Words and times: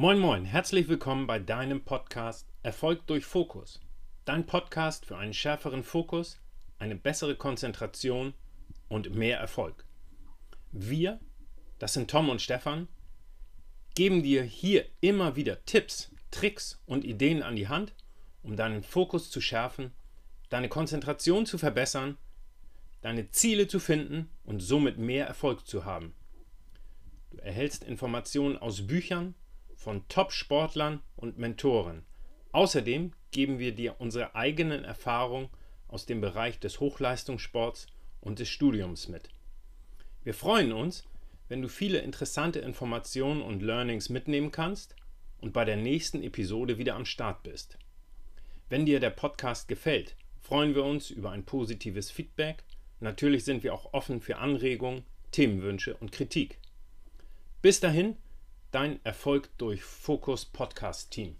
Moin 0.00 0.18
Moin, 0.18 0.46
herzlich 0.46 0.88
willkommen 0.88 1.26
bei 1.26 1.38
deinem 1.38 1.82
Podcast 1.84 2.48
Erfolg 2.62 3.06
durch 3.06 3.26
Fokus. 3.26 3.82
Dein 4.24 4.46
Podcast 4.46 5.04
für 5.04 5.18
einen 5.18 5.34
schärferen 5.34 5.82
Fokus, 5.82 6.40
eine 6.78 6.96
bessere 6.96 7.36
Konzentration 7.36 8.32
und 8.88 9.14
mehr 9.14 9.38
Erfolg. 9.38 9.84
Wir, 10.72 11.20
das 11.78 11.92
sind 11.92 12.10
Tom 12.10 12.30
und 12.30 12.40
Stefan, 12.40 12.88
geben 13.94 14.22
dir 14.22 14.42
hier 14.42 14.86
immer 15.02 15.36
wieder 15.36 15.66
Tipps, 15.66 16.10
Tricks 16.30 16.82
und 16.86 17.04
Ideen 17.04 17.42
an 17.42 17.54
die 17.54 17.68
Hand, 17.68 17.92
um 18.42 18.56
deinen 18.56 18.82
Fokus 18.82 19.30
zu 19.30 19.42
schärfen, 19.42 19.92
deine 20.48 20.70
Konzentration 20.70 21.44
zu 21.44 21.58
verbessern, 21.58 22.16
deine 23.02 23.32
Ziele 23.32 23.68
zu 23.68 23.78
finden 23.78 24.30
und 24.44 24.60
somit 24.60 24.96
mehr 24.96 25.26
Erfolg 25.26 25.66
zu 25.66 25.84
haben. 25.84 26.14
Du 27.32 27.36
erhältst 27.36 27.84
Informationen 27.84 28.56
aus 28.56 28.86
Büchern, 28.86 29.34
von 29.80 30.06
Top-Sportlern 30.08 31.00
und 31.16 31.38
Mentoren. 31.38 32.04
Außerdem 32.52 33.14
geben 33.30 33.58
wir 33.58 33.74
dir 33.74 33.96
unsere 33.98 34.34
eigenen 34.34 34.84
Erfahrungen 34.84 35.48
aus 35.88 36.04
dem 36.04 36.20
Bereich 36.20 36.60
des 36.60 36.80
Hochleistungssports 36.80 37.86
und 38.20 38.40
des 38.40 38.50
Studiums 38.50 39.08
mit. 39.08 39.30
Wir 40.22 40.34
freuen 40.34 40.72
uns, 40.72 41.04
wenn 41.48 41.62
du 41.62 41.68
viele 41.68 42.00
interessante 42.00 42.58
Informationen 42.58 43.40
und 43.40 43.62
Learnings 43.62 44.10
mitnehmen 44.10 44.52
kannst 44.52 44.96
und 45.38 45.54
bei 45.54 45.64
der 45.64 45.78
nächsten 45.78 46.22
Episode 46.22 46.76
wieder 46.76 46.94
am 46.94 47.06
Start 47.06 47.42
bist. 47.42 47.78
Wenn 48.68 48.84
dir 48.84 49.00
der 49.00 49.08
Podcast 49.08 49.66
gefällt, 49.66 50.14
freuen 50.40 50.74
wir 50.74 50.84
uns 50.84 51.08
über 51.08 51.30
ein 51.30 51.46
positives 51.46 52.10
Feedback. 52.10 52.64
Natürlich 53.00 53.46
sind 53.46 53.62
wir 53.62 53.72
auch 53.72 53.94
offen 53.94 54.20
für 54.20 54.36
Anregungen, 54.36 55.04
Themenwünsche 55.30 55.96
und 55.96 56.12
Kritik. 56.12 56.58
Bis 57.62 57.80
dahin, 57.80 58.18
dein 58.70 59.04
Erfolg 59.04 59.50
durch 59.58 59.82
Fokus 59.82 60.44
Podcast 60.44 61.10
Team. 61.10 61.39